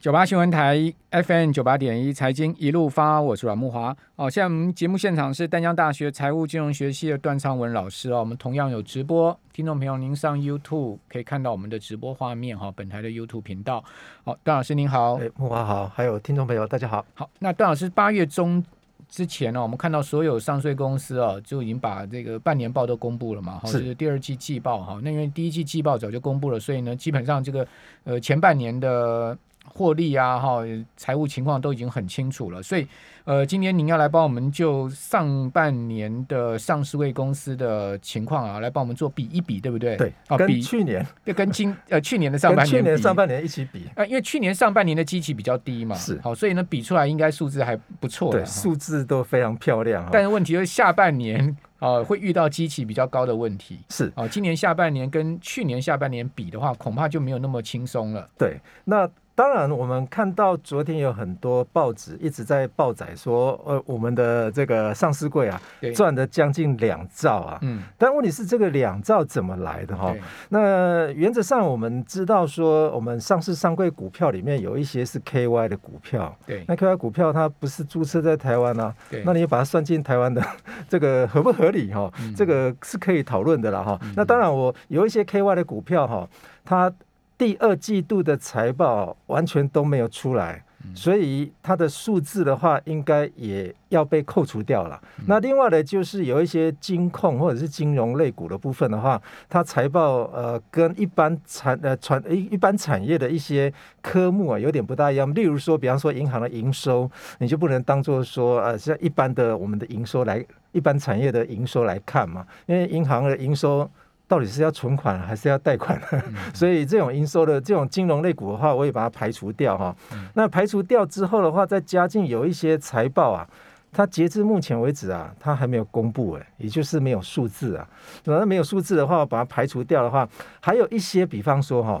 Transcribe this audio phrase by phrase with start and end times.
[0.00, 3.94] 九八新闻台 FM 九八点一财经一路发，我是阮木华。
[4.16, 8.20] 哦，现在我们节目现场是淡江大学财务金融学系的段昌文老师哦。
[8.20, 13.84] 我们同样有直播，听众朋友您上 YouTube 可以看到我们的直播画面哈，本台的 YouTube 频道。
[14.24, 17.04] 好，段老师您好，哎，木华好，还有听众朋友大家好。
[17.12, 18.64] 好，那段老师八月中
[19.06, 24.98] 之前呢，我们看到所有上税公司啊，就已经把这个半年报都公布了嘛，哈，是第二季季报哈。
[25.02, 27.68] 那因为第一季季报早就公布了，所以呢，基本上这个
[28.04, 29.36] 呃前半年的。
[29.72, 30.62] 获利啊，哈，
[30.96, 32.86] 财务情况都已经很清楚了，所以，
[33.24, 39.96] 呃，今年您要来帮我们就上半年的上市位公司的情况啊，来帮我们做比一比，对不对？
[39.96, 50.06] 对，啊，比去年要跟今呃去年的上半年，去年上半年一起比啊，因为去年上半年的基期比较低嘛，是好，所以呢，比出来应该数字还不错，对，数字都非常漂亮。
[50.12, 58.28] 但是问题就是下半年啊，会遇到机器比较高的问题，是啊，今年下半年跟去年下半年比的话，恐怕就没有那么轻松了。
[58.36, 59.08] 对，那。
[59.40, 65.58] 当然，我们看到昨天有很多报纸一直在报载说，呃，我们的这个上市柜啊，
[65.94, 67.58] 赚的将近两兆啊。
[67.62, 67.82] 嗯。
[67.96, 70.14] 但问题是，这个两兆怎么来的哈？
[70.50, 76.36] 那原则上我们知道说，我们上市上柜股票里面有一些是 KY 的股票。
[76.46, 76.62] 对。
[76.68, 78.94] 那 KY 股票它不是注册在台湾啊？
[79.08, 79.22] 对。
[79.24, 80.44] 那你把它算进台湾的
[80.86, 82.12] 这个合不合理哈？
[82.36, 83.98] 这个是可以讨论的了哈。
[84.14, 86.28] 那当然，我有一些 KY 的股票哈，
[86.62, 86.92] 它。
[87.40, 90.62] 第二季度的财报完全都没有出来，
[90.94, 95.00] 所以它的数字的话，应该也要被扣除掉了。
[95.24, 99.18] 那另外呢，就是有一些金控或者是金融类股的部分的话，
[99.48, 105.34] 它财报呃跟一般产呃传一一般产业的一些科目啊有点不大一样。
[105.34, 113.90] 例如说，比方说银行的营收，你就不能当做说呃像一般的我们的营收来一般产业的营收来看嘛，因为银行的营收。
[114.30, 116.00] 到底是要存款还是要贷款？
[116.54, 119.92] 所以这种应收的这种金融类股的话，我也把它排除掉哈。
[120.34, 123.44] 那排除掉之后的话，再加进有一些财报啊，
[123.90, 127.84] 它截至目前为止啊，它还没有公布哎，也就是没有数字啊。
[128.22, 130.28] 那没有数字的话，把它排除掉的话，
[130.60, 132.00] 还有一些，比方说哈，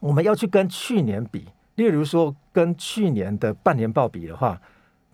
[0.00, 4.60] 我们要去跟去年比，例如说跟去年的半年报比的话，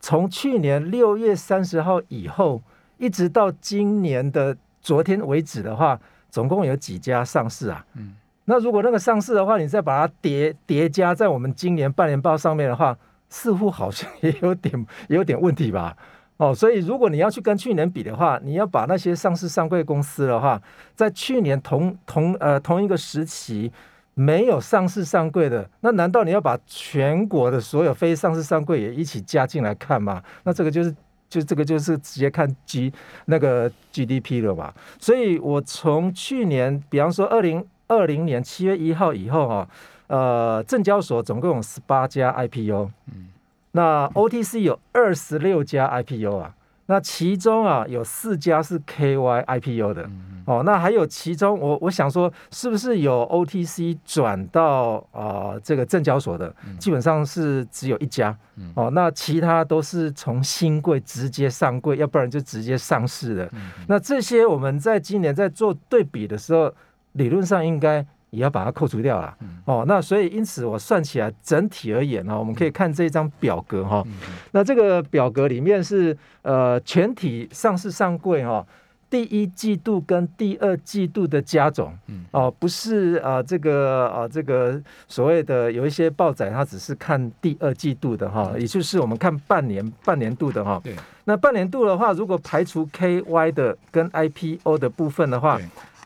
[0.01, 2.62] 从去年六月三十号以后，
[2.97, 6.01] 一直到今年的昨天为止的话。
[6.34, 7.87] 总共有几家上市啊？
[7.95, 8.12] 嗯，
[8.47, 14.75] 那如果那个上市的话，你再把它叠叠加在我们今年半年报上面的话，似乎好像也有点
[15.09, 15.97] 也有点问题吧？
[16.39, 20.61] 哦，所以如果你要去跟去年比的话，你要把那些上市上柜公司的话，
[20.97, 23.71] 在去年同同呃同一个时期
[24.15, 30.21] 没有上市上柜的，那难道你要把全国的所有非上市上柜也一起加进来看吗？
[30.43, 30.93] 那这个就是。
[31.34, 32.93] 就这个就是直接看 G
[33.25, 39.69] 那个 GDP 了吧，所以我从去年，比方说二零二零年七月一号以后哈，
[40.06, 43.27] 呃，证交所总共有十八家 IPO，嗯，
[43.73, 46.55] 那 OTC 有二十六家 IPO 啊。
[46.87, 50.09] 那其中啊有四家是 KY IPO 的。
[50.47, 58.37] 哦，那还有其中我我想说是不是有 OTC 转到啊这个证交所的，基本上是只有一家。
[58.75, 63.50] 哦，那其他都是从新贵直接上柜，要不然就直接上市的。
[63.89, 66.71] 那这些我们在今年在做对比的时候，
[67.12, 68.06] 理论上应该。
[68.34, 69.34] 也要把它扣除掉了
[69.65, 74.05] 哦，那所以因此我算起来整体而言呢，我们可以看这张表格哈。
[74.50, 78.67] 那这个表格里面是呃全体上市上柜哈，
[79.09, 81.97] 第一季度跟第二季度的加总
[82.33, 90.81] 哦，不是啊这个啊这个所谓的有一些报载它只是看第二季度的哈，也就是我们看半年半年度的哈。
[90.83, 90.94] 对，
[91.25, 95.59] 那半年度的话，如果排除 KY 的跟 IPO 的部分的话。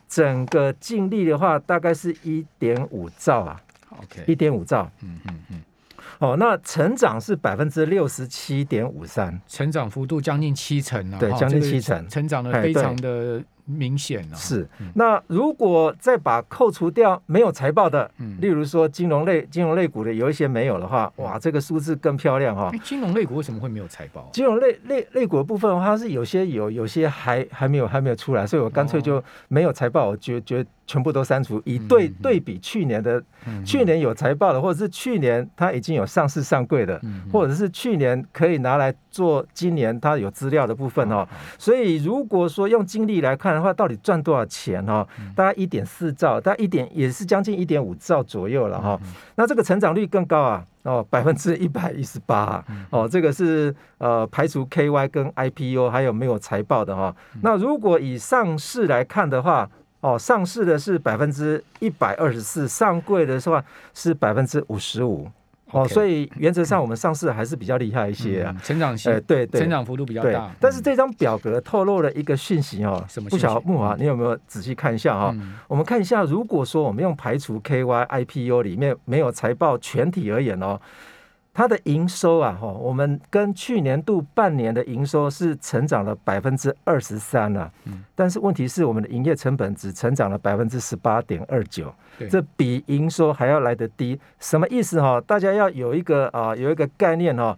[0.09, 3.61] 整个净利的话，大概是一点五兆啊。
[3.91, 4.91] OK，一点五兆。
[5.01, 5.61] 嗯嗯嗯。
[6.17, 11.19] 哦，那成长是百分之六十七点五三，成长幅度将近七成啊。
[11.19, 13.41] 对，将近七成，成长的非常的。
[13.69, 14.67] 明显啊，是。
[14.95, 18.09] 那如果再把扣除掉没有财报的，
[18.39, 22.71] 例如说金融类、金融类股的有一些没有的话，哇，这个数字更漂亮哈。
[22.83, 24.29] 金融类股为什么会没有财报？
[24.33, 33.21] 金融类类类股的部分，它是有些有，有些还还没有还没有出来，所以我干脆就没有财报，我觉觉全部都删除，以对对比去年的，
[33.63, 36.99] 去年有财报的，或者是去年它已经有上市上柜的，
[37.31, 41.27] 或者是去年可以拿来做今年它有资料的部分哦。
[41.59, 43.49] 所以如果说用精力来看。
[43.53, 45.05] 的话，到底赚多少钱哈？
[45.35, 48.97] 大概一点四兆，大概一点也是将近一点五兆左右了哈。
[49.35, 57.13] 那这个成长率更高啊，哦，百分之一百一十八哦，这个是呃排除 KY 跟 IPO 还有没有财报的哈。
[57.41, 59.69] 那如果以上市来看的话，
[60.01, 63.63] 哦，上市的是百分之一百二十四，上柜的话
[63.93, 65.27] 是百分之五十五。
[65.71, 70.49] 哦，所以原则上我们上市还是比较厉害一些啊，成长性，对对，成长幅度比较大。
[70.59, 73.29] 但是这张表格透露了一个讯息哦，什么？
[73.29, 75.35] 不晓得木华，你有没有仔细看一下哈？
[75.67, 80.79] 我们看一下，如果说我们用排除 KY IPO 里面没有财报全体而言哦。
[81.53, 91.93] 它的营收啊，哈，我们跟去年度半年的营收是成长了百分之二十三了，嗯，但是问题是我们的营业成本只成长了百分之十八点二九，
[92.29, 95.19] 这比营收还要来得低，什么意思哈？
[95.19, 97.57] 大家要有一个啊，有一个概念哈，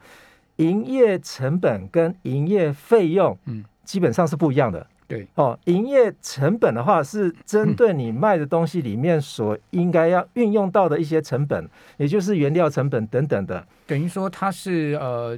[0.56, 4.88] 营业成本跟营业费用，嗯，基本上是不一样的。
[5.12, 11.68] 对哦，营业成本的话是针对你卖的东西里面所应该要运用到的一些成本，
[11.98, 13.68] 也就是原料成本等等的。
[13.86, 15.38] 等于说它是呃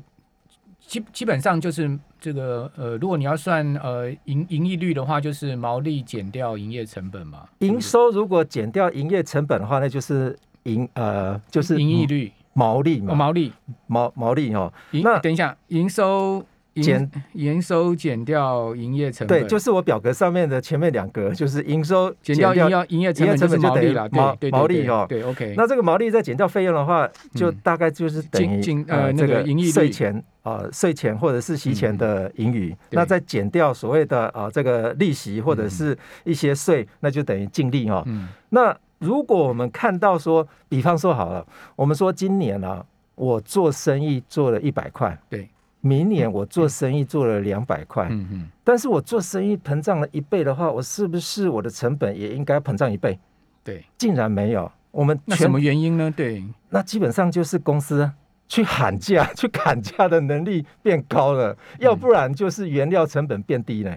[0.80, 7.50] 基基本上就是这个呃，如果你要算呃盈盈利率的话，就是毛利减掉营业成本嘛。
[7.60, 13.52] 营收如果减掉营业成本的话，那就是营呃就是盈利率毛利嘛，毛利
[13.88, 14.72] 毛毛利哦。
[14.92, 16.46] 那等一下营收。
[16.81, 25.54] 减营收减掉营业成本，对，就是我表格上面的前面两格，就是营收减掉营业营业成本就毛利了，毛毛利哦，对，OK。
[25.56, 38.04] 那这个毛利再减掉费用的话，就大概就是等于呃这个税前啊税前或者是息前的盈余，那再减掉所谓的啊这个利息或者是一些税，那就等于净利哈。
[38.50, 42.84] 那如果我们看到说，比方说好了，我们说今年啊，
[43.16, 45.48] 我做生意做了一百块，对。
[45.86, 53.20] 明年我做生意做了两百块，嗯嗯，但是我做生意膨胀了一倍的话，我是不是我的成本也应该膨胀一倍？
[53.66, 54.72] 对，竟然没有。
[54.92, 56.10] 我们那什么原因呢？
[56.16, 58.10] 对，那基本上就是公司
[58.48, 63.94] 去喊价、去砍价的能力变高了，要不然就是原料成本变低了。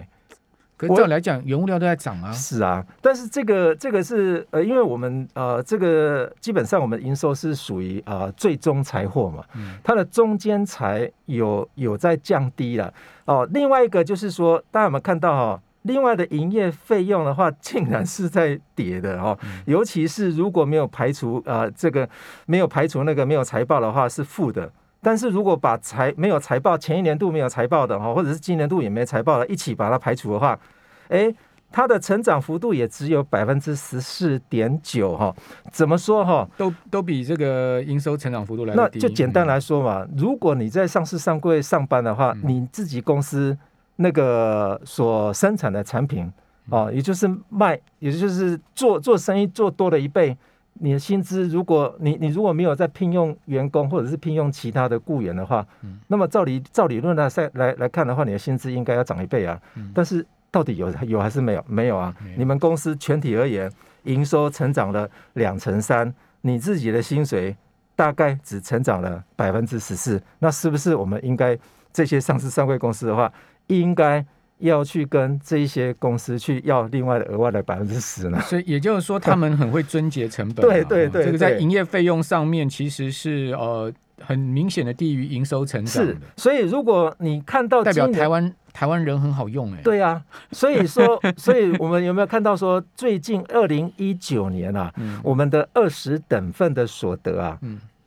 [0.77, 2.31] 可照来讲，原物料都在涨啊。
[2.31, 9.43] 是啊，但是这个这个是呃，因为我们呃，这个基本上我们营收是属于啊最终财货嘛，
[9.83, 12.93] 它的中间财有有在降低了
[13.25, 13.47] 哦。
[13.51, 15.61] 另外一个就是说，大家有没有看到哈？
[15.83, 19.37] 另外的营业费用的话，竟然是在跌的哦。
[19.65, 22.07] 尤其是如果没有排除啊这个
[22.45, 24.69] 没有排除那个没有财报的话是负的，
[25.07, 30.59] 但是如果把财没有财报前一年度没有财报的哈，或者是今年度也没财报的，一起把它排除的话。
[31.07, 31.33] 哎，
[31.71, 35.33] 它的成长幅度也只有百分之十四点九哈，
[35.71, 36.45] 怎么说哈？
[36.57, 43.57] 都都比这个营收成长幅度来那就简单来说嘛，如果你在上市上柜上班的话，你自己公司
[43.95, 46.29] 那个所生产的产品
[46.69, 50.37] 哦，也就是卖，也就是做做生意做多了一倍，
[50.79, 55.65] 你的薪资，如果你你如果没有在聘用员工或者是聘用其他的雇员的话，
[56.07, 59.59] 那么照理照理论来来来看的话，你的薪资应该要涨一倍啊，
[59.93, 60.25] 但是。
[60.49, 61.65] 到底有有还是没有？
[61.67, 62.15] 没有啊！
[62.37, 63.69] 你们公司全体而言，
[64.03, 67.55] 营收成长了两成三，你自己的薪水
[67.97, 70.19] 大概只成长了百分之十四。
[70.39, 71.55] 那是不是我们应该
[71.91, 73.31] 这些上市上柜公司的话，
[73.67, 74.25] 应该
[74.59, 78.39] 要去跟这一些公司去要另外的额外的百分之十呢？
[78.41, 80.65] 所以也就是说，他们很会遵节成本。
[80.65, 86.13] 对对对，这个在营业费用上面其实是呃很明显的低于营收成长的。
[86.13, 88.53] 是，所以如果你看到代表台湾。
[88.73, 90.21] 台湾人很好用哎，对啊，
[90.51, 94.93] 所以说， 所以我们有没有看到说，最近二零一九年啊，
[95.23, 97.57] 我们的二十等份的所得啊，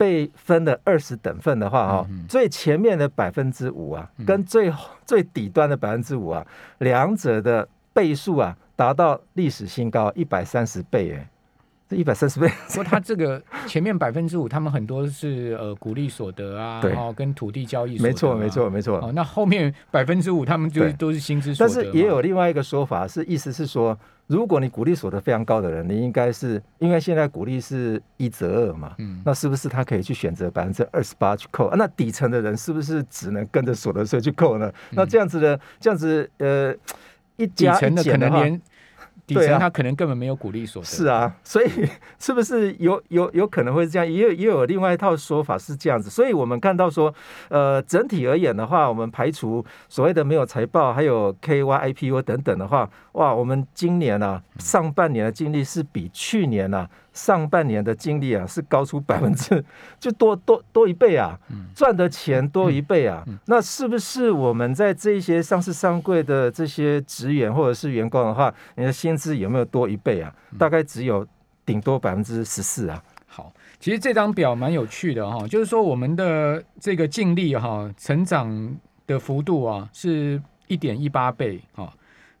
[0.01, 4.73] 被分的二十等份的话啊，最前面的百分之五啊，跟最
[5.05, 6.43] 最底端的百分之五啊，
[6.79, 11.29] 两者的倍数啊，达到历史新高一百三十倍哎。
[11.95, 18.97] 一百三十倍，不过它这个前面百分之五，他们很多是呃股利所得啊，对，跟土地交易，没错，没错，没错。
[18.99, 21.73] 哦，那后面百分之五，他们就都是薪资所得。
[21.73, 31.69] 但是也有另外一个说法，是意思是说，如果你股利所得非常高的人，你应该是因为现在股利是一折二嘛，嗯，那是不是他可以去选择百分之二十八去扣？
[31.75, 34.71] 那底层的人是不是只能跟着所得税去扣呢？
[34.91, 36.73] 那这样子的，这样子呃，
[37.37, 38.45] 一加一减的话。
[39.27, 40.85] 底层他可能根本没有鼓励所得。
[40.87, 41.69] 是啊，所以
[42.19, 44.09] 是不是有有有可能会这样？
[44.09, 46.09] 也有也有另外一套说法是这样子。
[46.09, 47.13] 所以我们看到说，
[47.49, 56.89] 呃，整体而言的话，我们排除所谓的没有财报，还有 KY IPO 等等的话，哇，我们今年啊上半年的经历是比去年啊。
[57.13, 59.63] 上半年的经历啊，是高出 百分之，
[59.99, 61.37] 就多多多一倍啊，
[61.75, 63.25] 赚的钱多一倍啊。
[63.45, 70.33] 那是不是我们在这些上市上柜的这些职员或者是员工的话，你的薪资有没有多一倍啊？
[70.57, 71.27] 大概只有
[71.65, 73.03] 顶多百分之十四啊。
[73.27, 78.77] 好，其实这张表蛮有趣的哈，就是说我们的这个净利哈成长
[79.07, 81.93] 的幅度啊，是一点一八倍啊。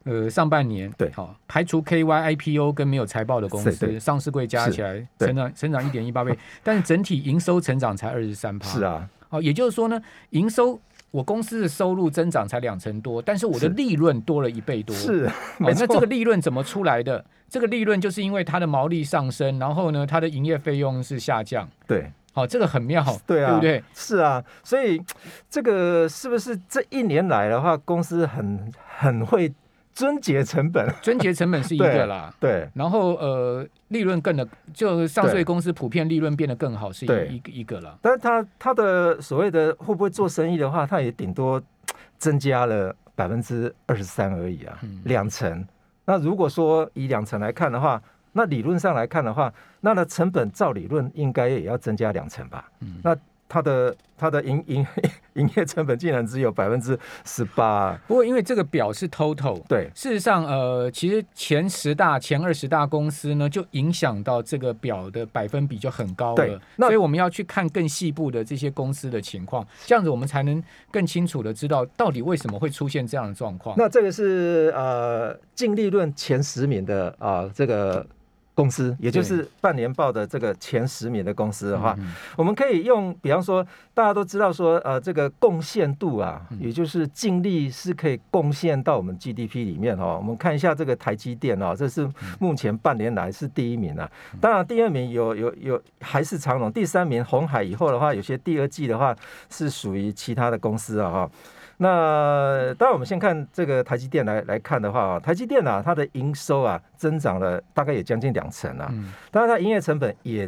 [0.03, 8.67] 呃上半年对好排除 KY IPO 跟没有财报的公司，上市柜加起来成长成长一点一八倍， 但是整体营收成长才二十三趴。
[8.69, 10.79] 是啊，好，也就是说呢，营收。
[11.11, 14.95] 我公司的收入增长才两成多，但是我的利润多了一倍多。
[14.95, 15.29] 是，
[15.59, 17.25] 那这个利润怎么出来的？
[17.49, 21.67] 这个利润就是因为它的毛利上升，然后呢，它的营业费用是下降。
[21.85, 23.83] 对，好，这个很妙，对啊，对不对？
[23.93, 25.01] 是啊，所以
[25.49, 29.51] 这个是不是这一年来的话，公司很很会。
[29.93, 32.69] 遵节成本，遵节成本是一个啦， 对。
[32.73, 37.97] 然后呃，利润更的，就上税公司普遍利润变得更好，是一一一个了。
[38.01, 41.61] 但是他他的所谓的会不会做生意的话，他也顶多
[42.17, 45.65] 增加了百分之二十三而已啊，两成。
[46.05, 48.01] 那如果说以两成来看的话，
[48.33, 52.69] 那理论上来看的话，那的成本照理论应该也要增加两成吧？
[52.79, 53.15] 嗯，那。
[53.53, 54.87] 它的它的营营
[55.33, 57.97] 营业成本竟然只有百分之十八。
[58.07, 66.61] 不过因为这个表是 total，对，事实上呃，其实前十大、前二十大公司呢，就影响到这个表的百分比就很高了。
[66.77, 70.61] 所以我们要去看更细部的这些公司的情况，这样子我们才能
[70.91, 73.75] 更清楚的知道到底为什么会出现这样的状况。
[73.77, 78.05] 那这个是呃净利润前十名的啊这个。
[78.53, 81.97] 公司，也就是半年报的这个前十名的公司的话，
[82.35, 90.17] 我们可以用，比方说，大家都知道说，呃，这个贡献度啊，也就是净利是可以贡献到我们 GDP 里面哦。
[90.21, 92.07] 我们看一下这个台积电哦，这是
[92.39, 94.09] 目前半年来是第一名啊。
[94.39, 99.15] 当然，第二名有有有还是长隆，第三名红海以后的话，有些第二季的话
[99.49, 101.31] 是属于其他的公司啊哈。
[101.83, 108.93] 那当然，我们先看这个台积电来来看的话啊，台积电啊，它的营收啊增长了大概也将近两成啊，
[109.31, 110.47] 当然它营业成本也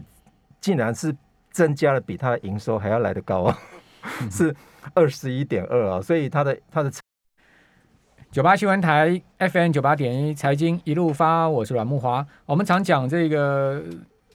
[0.62, 1.12] 竟然是
[1.50, 3.58] 增加了比它的营收还要来得高啊，
[4.30, 4.56] 是
[4.94, 6.92] 二十一点二啊，所以它的它的
[8.30, 13.82] 九八新闻台 FM 九八点一财经一路发，我是阮木华，我们常讲这个。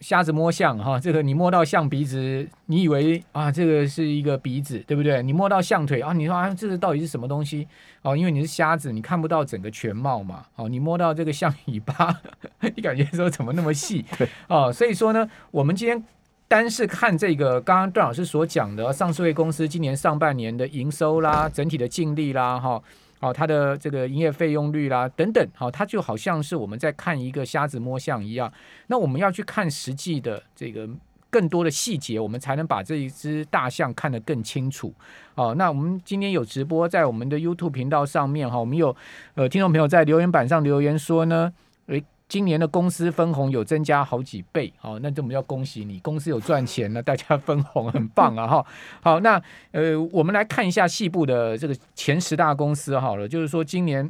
[0.00, 5.22] 瞎子摸象哈，这个你摸到象鼻子，你以为啊这个是一个鼻子，对不对？
[5.22, 7.66] 你摸到象腿啊，你说啊这个到底是什么东西？
[8.02, 10.44] 哦，因为你是瞎子，你看不到整个全貌嘛。
[10.56, 12.20] 哦，你摸到这个象尾巴，
[12.76, 14.04] 你感觉说怎么那么细？
[14.48, 16.02] 哦，所以说呢，我们今天
[16.46, 22.80] 单是看这个刚刚段老师所讲的上市公司今年上半年的营收啦，整体的净利啦，哈。
[23.20, 28.52] 好，它的这个营业费用率啦，等等，好，它就好像是我们在看一个瞎子摸象一样。
[28.86, 30.88] 那我们要去看实际的这个
[31.28, 34.94] 更多的细节，我们才能把这一只大象看得更清楚。
[35.34, 38.94] 好，那我们今天有直播在我们的 YouTube 频道上面哈，我们有
[39.34, 41.52] 呃听众朋友在留言板上留言说呢，
[41.86, 42.02] 诶。
[42.28, 48.66] 今年的公司分红有增加好几倍，好，那这我们要恭喜你，公司有赚钱了，大家分红很棒啊，哈，
[49.00, 49.42] 好，那
[49.72, 54.08] 呃，我们来看一下细部的这个前十大公司好了，就是说今年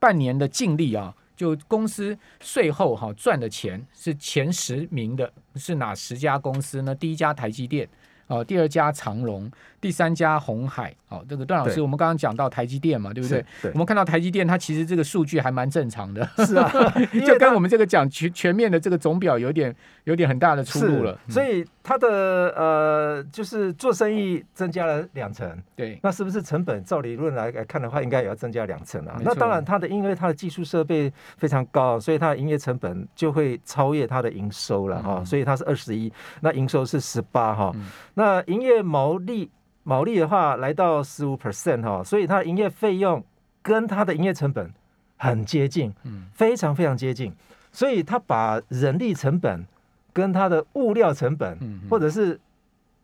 [0.00, 6.92] 半年的净利啊，就公司税后哈赚的钱是前十名的是哪十家公司呢？
[6.94, 7.88] 第一家台积电。
[8.26, 10.94] 哦，第二家长荣，第三家红海。
[11.06, 13.44] 好，这个段老师，我们刚刚讲到台积电嘛，对不对？
[13.62, 13.72] 对。
[13.72, 16.24] 我们看到台积电，它其实这个数据还蛮正常的。
[16.46, 16.70] 是啊，
[17.26, 21.18] 就跟我们这个讲全全面的这个总表有点有点很大的出入了。
[21.28, 22.08] 所以它的
[22.56, 25.50] 呃，就是做生意增加了两成。
[25.74, 25.98] 对。
[26.02, 29.16] 那是不是成本照理论来来看的话，应该也要增加两成啊？
[29.24, 35.24] 那当然，它的因为它的技术设备非常高，所以它的营业成本就会超越它的营收了哈。
[35.24, 37.72] 所以它是二十一，那营收是十八哈。
[38.14, 39.50] 那营业毛利
[39.82, 43.22] 毛利的话来到十五 percent 哈，所以它的营业费用
[43.62, 44.70] 跟它的营业成本
[45.16, 47.32] 很接近，嗯，非常非常接近，
[47.72, 49.64] 所以它把人力成本
[50.12, 51.58] 跟它的物料成本，
[51.88, 52.38] 或者是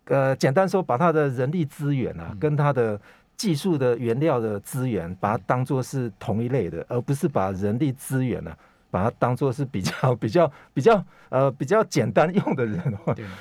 [0.06, 3.00] 呃简单说，把它的人力资源啊，跟它的
[3.36, 8.54] 技术的原料的资源，把它当做是同一类的，而不是把人力资源呢。
[8.88, 12.80] 把它当做是比较 比较比较呃比较简单用的人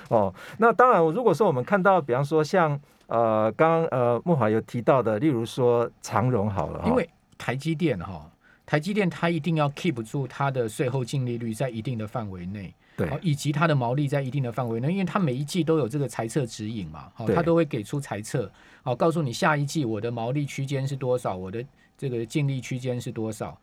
[0.10, 0.34] 哦。
[0.58, 2.78] 那当然，如果说我们看到，比方说像
[3.08, 7.08] 呃刚刚呃木华有提到的，例如说长荣好了，因为
[7.38, 8.30] 台积电哈，
[8.66, 18.50] 台积电它一定要 keep 住它的税后净利率在一定的范围内，对，以及它的毛利在一定的范围内，因为它每一季都有这个财测指引嘛，好，它都会给出财测，
[18.84, 21.64] 好，告诉你下一季我的毛利区间是多少，我的
[21.98, 23.58] 这个净利区间是多少。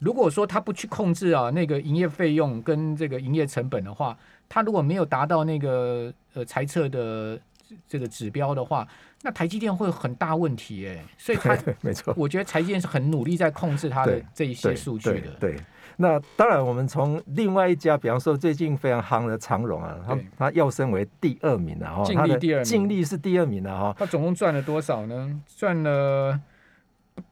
[0.00, 4.16] 如果说他不去控制啊那个营业费用跟这个营业成本的话，
[4.48, 7.40] 他如果没有达到那个呃财测的
[7.86, 8.86] 这个指标的话，
[9.22, 11.04] 那台积电会很大问题哎。
[11.16, 15.30] 所以他 没错，我觉得台积电是很努力在控制它的这一些数据的。
[15.40, 15.56] 对，
[15.96, 23.94] 那当然我们从另外一家，比方说最近非常夯的长荣啊，它它要升为第二名了哈，净利第二，净利是第二名了哈。
[23.98, 25.40] 它总共赚了多少呢？
[25.56, 26.40] 赚了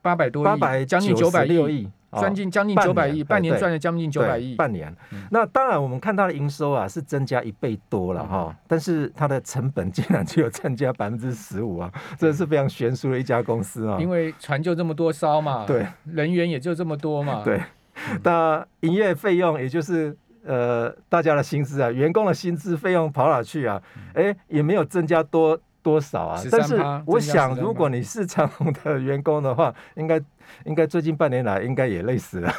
[0.00, 1.90] 八百多亿，八百将近九百六亿。
[2.18, 4.94] 赚进将近九百亿，半年赚了将近九百亿，半年。
[5.30, 13.98] 那当然，我们看它的营收啊是增加一倍多了哈，但是它的成本竟然只有增加 百分之十五啊，这是非常悬殊的一家公司啊。
[13.98, 17.60] 因为船就这么多艘嘛，对，人员也就这么多嘛，对。
[18.22, 23.80] 那营业费用也就是呃大家的薪资啊，员工的薪资费用跑哪去啊？
[24.14, 25.58] 哎，也没有增加多。
[25.82, 26.42] 多少啊？
[26.50, 30.20] 但是我想，如果你是长虹的员工的话，应该
[30.64, 32.52] 应该最近半年来应该也累死了。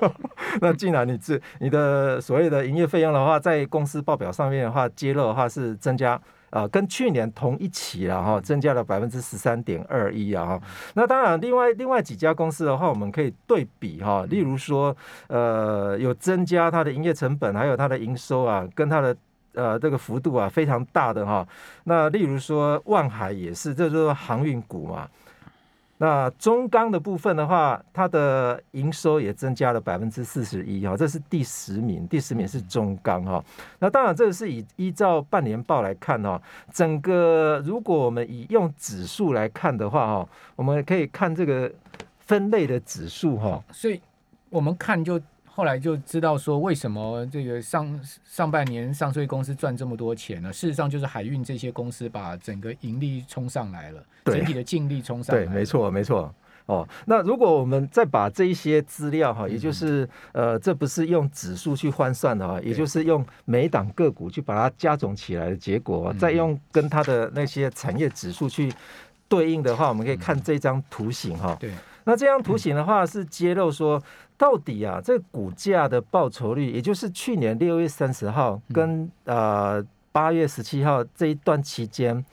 [0.60, 10.60] 那既然你这你的所谓的营业费用的话，在公司报表上面的话揭露的话是增加啊，跟去年同一期了哈，增加了百分之十三点二一啊哈。
[10.94, 14.94] 那当然，另外另外几家公司的话，我们可以对比哈，例如说
[15.28, 19.16] 呃有增加它的营业成本，还有它的营收啊，跟它的。
[19.54, 21.46] 呃，这个幅度啊非常大的哈。
[21.84, 25.08] 那例如说，万海也是，这就是航运股嘛。
[25.98, 33.42] 那中钢的部分的话，它的营收也增加了百分之四十一哈，这是第十名，第十名是中钢哈。
[33.78, 36.40] 那当然，这个是以依照半年报来看哈，
[36.72, 41.70] 整个如果我们以用指数来看的话哈，我们可以看这个
[42.18, 43.62] 分类的指数哈。
[43.70, 44.00] 所以
[44.50, 45.20] 我们看就。
[45.56, 50.52] 后来就知道说，为什么这个上上半年上税公司赚这么多钱呢？
[50.52, 55.44] 事实上就是海运这些公司把整个盈利冲上来了，整体的净利冲上来。
[55.44, 56.34] 对，没错，没错。
[56.66, 68.72] 哦，那如果我们再把这一些资料哈，也就是呃，这不是用指数去换算的哈，也就是用每档个股去把它加总起来的结果，再用跟它的那些产业指数去
[69.28, 71.56] 对应的话，我们可以看这张图形哈。
[71.60, 71.70] 对。
[72.04, 74.02] 那这张图形的话是揭露说，
[74.36, 82.24] 到底啊，这个股价的报酬率，也就是去年六月三十号跟呃八月十七号这一段期间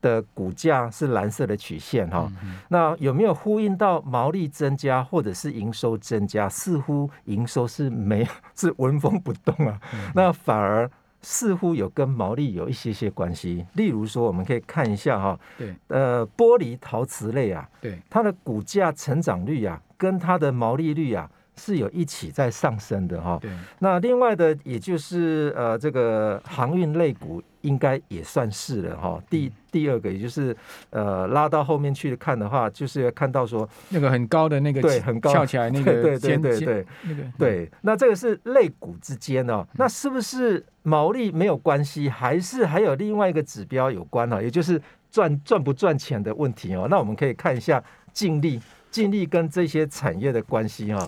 [0.00, 2.30] 的股价是蓝色的曲线哈。
[2.68, 6.48] 那有没有呼应到毛利增加或者是营收增加？
[6.48, 9.80] 似乎营收是没 是纹风不动啊，
[10.14, 10.90] 那反而。
[11.22, 21.30] 似乎有跟毛利有一些些关系，例如说，我们可以看一下哈，对，呃，玻璃陶瓷类啊，对，它的股价成长率啊，跟它的毛利率啊。
[21.56, 23.50] 是有一起在上升的哈，对。
[23.78, 29.22] 那另外的，也就是呃，这个航运类股应该也算是了哈。
[29.28, 30.56] 第第二个，也就是
[30.88, 37.70] 呃，拉到后面去看的话，就是要看到说那个很高的那个对，很高翘起来那个 对对对对那个对。
[37.82, 44.42] 那这个是类股之间哦，那是不是毛利没有关系，还是还有另外一个指标有关呢？
[44.42, 46.86] 也就是赚赚不赚钱的问题哦。
[46.88, 47.82] 那我们可以看一下
[48.14, 48.58] 净利，
[48.90, 51.06] 净利跟这些产业的关系哈。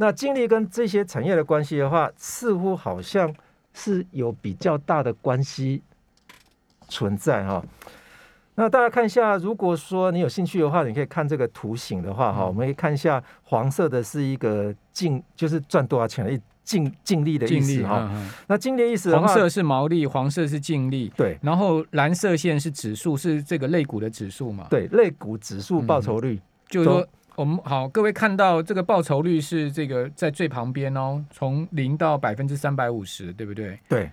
[0.00, 3.30] 那精力跟这些产业的关系的话，似乎好像
[3.74, 5.82] 是有比较大的关系
[6.88, 7.62] 存在哈。
[8.54, 18.10] 那大家看一下，如果说你有兴趣的话，你可以看这个图形的话哈，我们可以看一下黄色的是一个净，就是赚多少钱的净净利的意思哈。
[18.46, 21.38] 那净利意思，黄色是毛利，黄色是净利，对。
[21.42, 24.66] 然后蓝色线是指数，是这个类股的指数嘛？
[24.70, 27.06] 对，类股指数报酬率，就是说。
[27.40, 33.80] 我们好，各位看到这个报酬率是这个在最旁边哦，从零到百分之三百五十，对不对？
[33.88, 34.10] 对。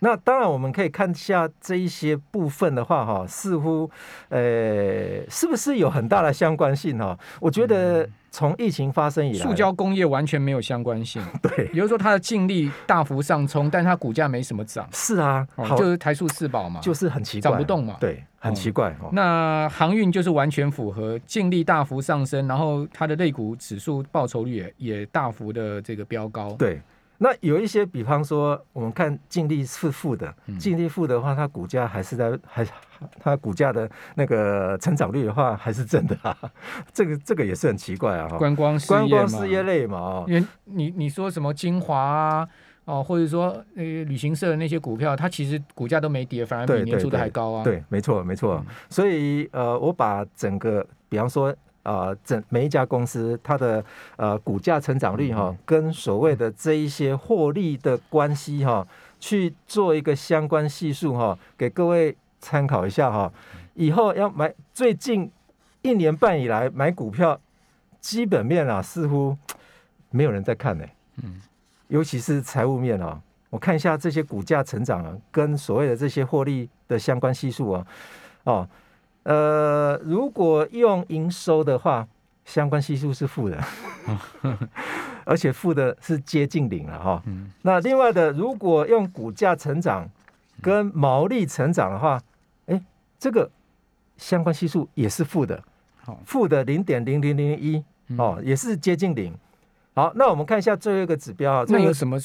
[0.00, 3.90] 那当然，我们可以看一下这一些部分的话，哈，似乎，
[4.30, 7.18] 呃，是不是有很大的相关性哈？
[7.38, 11.22] 我觉得从疫情发生以来，塑胶工业完全没有相关性。
[11.42, 14.88] 对，比如说它的净利大幅上冲，但它股价没什么涨。
[14.90, 15.46] 是啊，
[15.76, 17.98] 就是台塑四宝嘛，就是很奇怪，涨不动嘛。
[18.00, 18.94] 对，很奇怪。
[19.12, 26.52] 那航运就是完全符合净利大幅上升，然后它的类股指数报酬率也也大幅的这个飙高。
[26.52, 26.80] 对。
[27.18, 32.66] 那有一些，比方说，我们看净利是负的，净利负的话，它股价还是在，还
[33.20, 36.36] 它股价的那个成长率的话，还是正的啊。
[36.92, 38.28] 这个这个也是很奇怪啊。
[38.36, 42.48] 观光观光事业类嘛，哦，因为你你说什么精华啊，
[42.84, 47.64] 哦，或者说呃旅行社的那些股票，它其实股价都没跌，反而比年初的还高啊。
[47.64, 48.64] 对，没错没错。
[48.88, 51.54] 所以呃，我把整个，比方说。
[51.84, 53.84] 啊，整每一家公司它的
[54.16, 58.88] 呃股价成长率哈，跟所谓的这一些获利的关系哈，
[59.20, 63.30] 去做一个相关系数哈，给各位参考一下哈。
[63.74, 65.30] 以后要买最近
[65.82, 67.38] 一年半以来买股票，
[68.00, 69.36] 基本面啊似乎
[70.08, 70.86] 没有人在看呢。
[71.22, 71.38] 嗯，
[71.94, 77.86] 尤其是财务面啊，我看一下这些股价成长啊，跟所谓的这些获利的相关系数啊，
[78.42, 78.68] 哦。
[79.22, 82.06] 呃，如果用营收的话，
[82.44, 83.58] 相关系数是负的，
[85.24, 87.22] 而且负的是接近零了哈。
[87.62, 90.06] 那另外的，如果用股价成长
[90.60, 92.20] 跟毛利成长的话，
[92.66, 92.82] 哎，
[93.20, 93.48] 这个
[94.16, 95.62] 相关系数也是负的，
[96.26, 97.82] 负的零点零零零一
[98.18, 99.32] 哦，也是接近零。
[99.94, 102.18] 好，那我们看一下最后一个指标啊，那有什么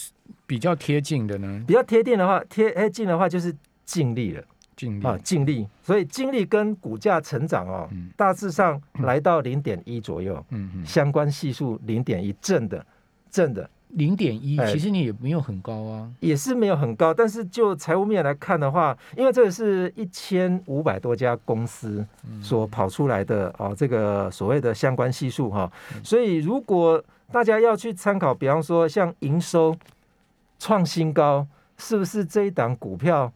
[0.46, 1.64] 比较贴近的呢？
[1.68, 3.56] 比较贴近的话，贴贴近的话就是
[3.86, 4.44] 净利了。
[4.76, 12.86] 净利啊，净利，所以净利跟股价成长哦，大致上来到零点一左右，嗯嗯，相关系数零点一，正的，
[13.30, 22.08] 正的零点一，其实你也没有很高啊，也是没有很高，但是就财务面来看的话，因为这个是一千五百多家公司
[22.42, 25.70] 所跑出来的哦，这个所谓的相关系数哈，
[26.02, 29.76] 所以如果大家要去参考，比方说像营收
[30.58, 33.32] 创新高，是不是这一档股票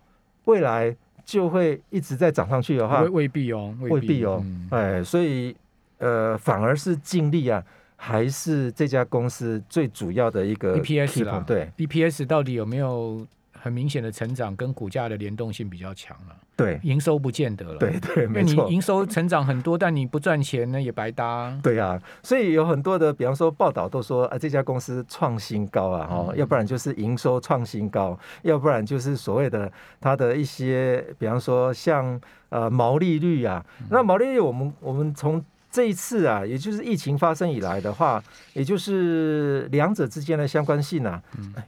[0.46, 0.96] 未来？
[1.26, 5.56] 就会一直在涨上去的话，未必哦，未必哦，哎，所以
[5.98, 7.64] 呃，反而是净利啊，
[7.96, 13.26] 还是这家公司最主要的一个 EPS 啦，对，EPS 到底有没有？
[13.64, 29.72] 很明显的成长跟股价的联动性比较强了，对，营收不见得了，对对，没错，营收成长很多，但你不赚钱呢也白搭，对啊，所以有很多的，比方说报道都说啊，这家公司创新高啊，哈，要不然就是营收创新高，要不然就是所谓的
[30.02, 35.42] 它的一些，比方说像呃毛利率啊，那毛利率我们我们从。
[35.74, 41.20] 这一次啊，也就是疫情发生以来的话，也就是两者之间的相关性啊，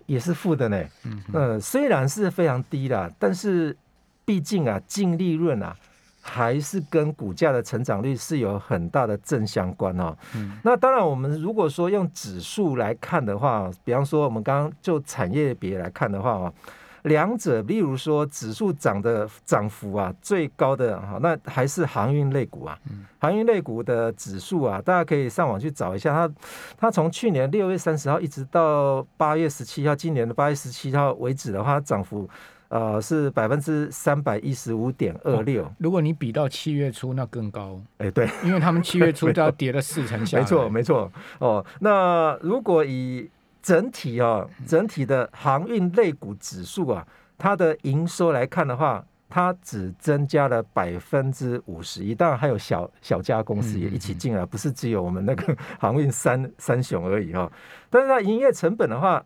[0.06, 0.80] 也是负的呢。
[1.34, 3.76] 嗯，虽然是非常低啦，但是
[4.24, 5.76] 毕竟啊，净利润啊，
[6.22, 10.16] 还是跟股价的成长率是有很大的正相关哦。
[10.36, 16.54] 嗯，那当然，我们如果说用指数来看的话，比方说我们刚刚就产业别来看的话啊。
[17.06, 22.78] 两者，例如说指数涨的涨幅啊，最高的哈，那还是航运类股啊。
[23.20, 26.34] 航运类股的指数啊，大家可以上网去找一下，它
[26.78, 32.28] 它从去年六月三十号一直到八月十七号，今年的八月十七号为止的话，涨幅
[32.70, 35.72] 呃是百分之三百一十五点二六。
[35.78, 37.80] 如果你比到七月初，那更高。
[38.00, 40.40] 哎，对，因为他们七月初 都要跌了四成下。
[40.40, 41.12] 没错，没错。
[41.40, 43.30] 哦，那如果以
[43.66, 52.14] 整体哦，整体的航运类股指数啊，它的营收来看的话，它只增加了百分之五十一。
[52.14, 57.52] 当然还有小小家公司也一起进来，不是只有我们那个航运三三雄而已哈。
[57.90, 59.26] 但是它营业成本的话，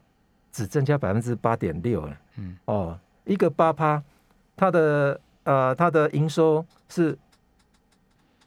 [0.53, 2.17] 只增加百分之八点六了。
[2.37, 4.01] 嗯，哦，一个八趴，
[4.55, 7.17] 它的呃它的营收是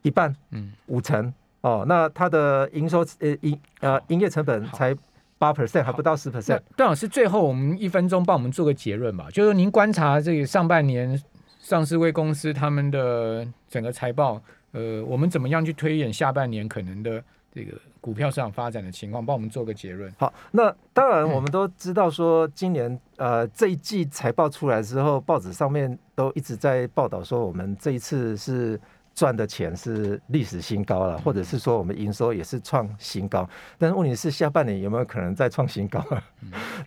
[0.00, 1.84] 一半，嗯，五成哦。
[1.86, 4.96] 那它的营收呃营呃营业成本才。
[5.42, 6.60] 八 percent 还不到十 percent。
[6.76, 11.20] 段老师，最后我们一分钟帮我们做个结论吧，就是您观察这个上半年
[11.58, 17.20] 上市位公司他们的整个财报，呃，我们怎么样去推演下半年可能的
[17.52, 20.08] 这个股票市场发展的情况，帮我们做个结论。
[20.16, 28.80] 好，那当然我们都知道说，今年呃这一季财报出来之后，报纸上面都一直在报道说，我们这一次是。
[29.14, 33.48] 赚的钱是历史新高了，或者是说我们营收也是创新高，
[33.78, 36.22] 但是问题是下半年有没有可能再创新高啊？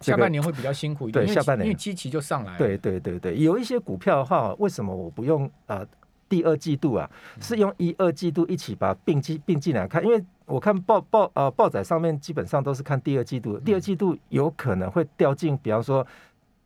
[0.02, 2.58] 下半年会比较辛苦一点，对，下半年因为基期就上来。
[2.58, 5.86] 对对对对，有一些股票的话，为什么我不用啊
[6.28, 7.10] 第二季度啊，
[7.40, 10.04] 是用一二季度一起把并进并进来看？
[10.04, 16.06] 因为我看报报呃报载上面基本上都是看第二季度，第二季度有可能会掉进，比方说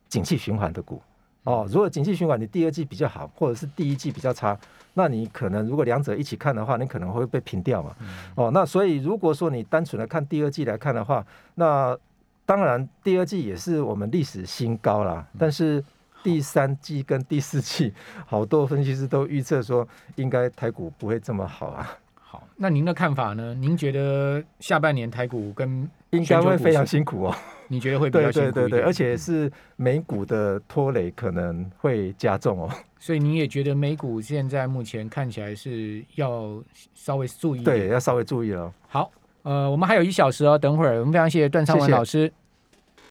[0.08, 1.02] 景气循环的股。
[1.50, 4.56] 哦，如果景气循环你第二季比较好，或者是第一季比较差，
[4.94, 7.96] 那你可能如果两者一起看的话，你可能会被平掉嘛。
[8.36, 11.98] 哦，那所以如果说你单纯的看第二季来看的话，那
[12.46, 15.26] 当然第二季也是我们历史新高啦。
[15.36, 15.82] 但是
[16.22, 17.92] 第三季跟第四季，
[18.26, 21.98] 好多分析师都预测说，应该台股不会这么好啊。
[22.32, 23.52] 好，那您的看法呢？
[23.54, 27.34] 您觉得下半年台股跟应该会非常辛苦哦。
[27.66, 32.70] 你觉得会比较辛苦对对对对，而且是美股的拖累可能会加重哦。
[33.00, 36.62] 所以你也觉得美股现在目前看起来是要
[36.94, 38.72] 稍微注意，对，要稍微注意了。
[38.86, 39.10] 好，
[39.42, 42.32] 呃，我们还有一小时哦，等会儿我们非常谢谢段昌文老师。